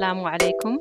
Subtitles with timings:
[0.00, 0.80] Assalamu alaikum.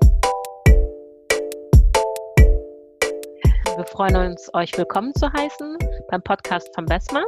[3.76, 5.78] Wir freuen uns, euch willkommen zu heißen
[6.10, 7.22] beim Podcast von Besma.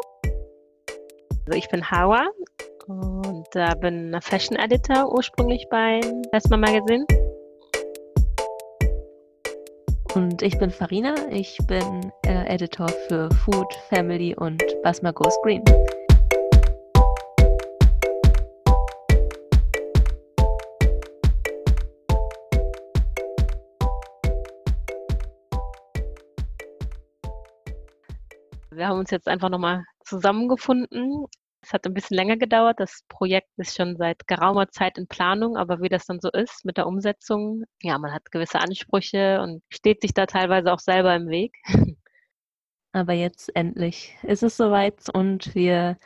[1.46, 2.30] Also ich bin Hawa
[2.88, 7.06] und äh, bin Fashion Editor ursprünglich beim Besma Magazine.
[10.16, 15.66] Und ich bin Farina, ich bin äh, Editor für Food, Family und Basma Goes Green.
[28.74, 31.26] Wir haben uns jetzt einfach nochmal zusammengefunden.
[31.62, 32.80] Es hat ein bisschen länger gedauert.
[32.80, 36.64] Das Projekt ist schon seit geraumer Zeit in Planung, aber wie das dann so ist
[36.64, 41.16] mit der Umsetzung, ja, man hat gewisse Ansprüche und steht sich da teilweise auch selber
[41.16, 41.58] im Weg.
[42.94, 45.98] Aber jetzt endlich ist es soweit und wir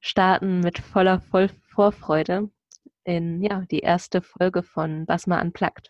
[0.00, 2.50] starten mit voller Voll Vorfreude
[3.04, 5.88] in ja, die erste Folge von Basma Unplugged.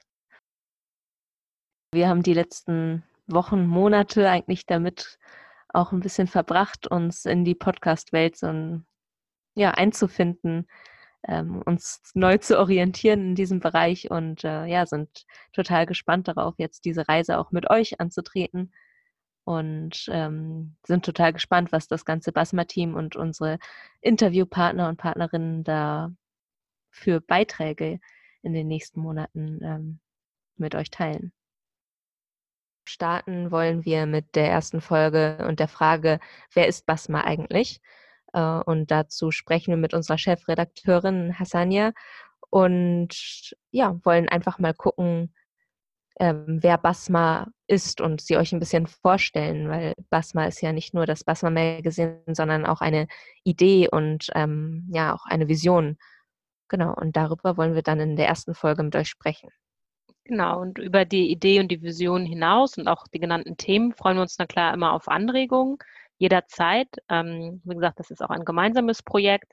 [1.93, 5.19] Wir haben die letzten Wochen, Monate eigentlich damit
[5.77, 8.87] auch ein bisschen verbracht, uns in die Podcast-Welt so ein,
[9.55, 10.67] ja, einzufinden,
[11.27, 16.55] ähm, uns neu zu orientieren in diesem Bereich und äh, ja, sind total gespannt darauf,
[16.59, 18.73] jetzt diese Reise auch mit euch anzutreten
[19.45, 23.59] und ähm, sind total gespannt, was das ganze Basma-Team und unsere
[24.01, 26.13] Interviewpartner und Partnerinnen da
[26.91, 28.01] für Beiträge
[28.43, 30.01] in den nächsten Monaten ähm,
[30.57, 31.33] mit euch teilen.
[32.89, 36.21] Starten wollen wir mit der ersten Folge und der Frage,
[36.55, 37.81] wer ist Basma eigentlich?
[38.33, 41.93] Äh, und dazu sprechen wir mit unserer Chefredakteurin Hassania
[42.51, 45.35] und ja, wollen einfach mal gucken,
[46.19, 50.95] ähm, wer Basma ist und sie euch ein bisschen vorstellen, weil Basma ist ja nicht
[50.95, 53.09] nur das Basma Magazine, sondern auch eine
[53.45, 55.99] Idee und ähm, ja auch eine Vision.
[56.69, 59.51] Genau, und darüber wollen wir dann in der ersten Folge mit euch sprechen.
[60.29, 64.17] Genau, und über die Idee und die Vision hinaus und auch die genannten Themen freuen
[64.17, 65.79] wir uns na klar immer auf Anregungen
[66.19, 66.89] jederzeit.
[67.09, 69.53] Ähm, wie gesagt, das ist auch ein gemeinsames Projekt.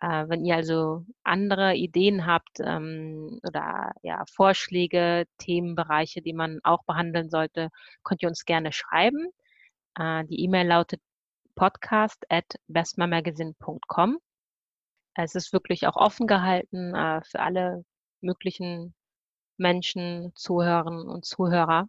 [0.00, 6.84] Äh, wenn ihr also andere Ideen habt ähm, oder ja, Vorschläge, Themenbereiche, die man auch
[6.84, 7.68] behandeln sollte,
[8.02, 9.28] könnt ihr uns gerne schreiben.
[9.98, 11.02] Äh, die E-Mail lautet
[11.54, 14.18] podcast at bestmamagazine.com.
[15.14, 17.84] Es ist wirklich auch offen gehalten äh, für alle
[18.22, 18.94] möglichen
[19.58, 21.88] Menschen, Zuhörerinnen und Zuhörer.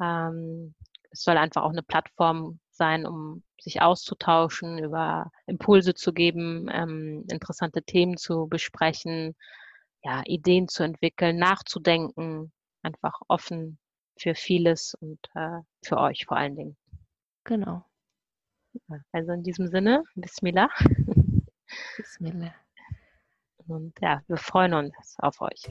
[0.00, 0.74] Ähm,
[1.10, 7.24] es soll einfach auch eine Plattform sein, um sich auszutauschen, über Impulse zu geben, ähm,
[7.30, 9.34] interessante Themen zu besprechen,
[10.04, 12.52] ja, Ideen zu entwickeln, nachzudenken,
[12.82, 13.78] einfach offen
[14.18, 16.76] für vieles und äh, für euch vor allen Dingen.
[17.44, 17.84] Genau.
[19.12, 20.68] Also in diesem Sinne, Bismillah.
[21.96, 22.54] Bismillah.
[23.68, 25.62] Und ja, wir freuen uns auf euch.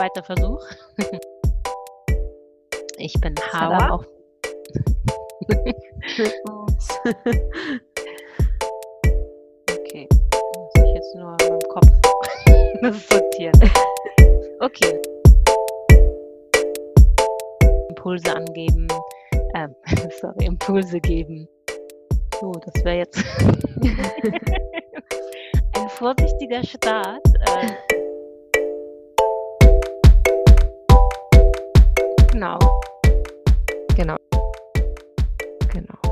[0.00, 0.64] Zweiter Versuch.
[3.02, 3.94] Ich bin Hawa.
[3.94, 4.04] Auch.
[9.70, 11.88] okay, muss ich jetzt nur in meinem Kopf
[12.82, 13.58] das sortieren.
[14.60, 15.00] Okay.
[17.88, 18.86] Impulse angeben.
[19.54, 19.74] Ähm,
[20.20, 21.48] sorry, Impulse geben.
[22.38, 23.24] So, das wäre jetzt
[25.72, 27.26] ein vorsichtiger Start.
[27.46, 27.89] Äh,
[32.40, 32.58] Genau.
[33.94, 34.16] Genau.
[35.70, 36.09] Genau.